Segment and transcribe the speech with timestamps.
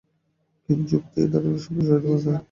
[0.69, 2.39] কিন্তু যুক্তি এই ধারণায় সন্তুষ্ট হইতে পারে না।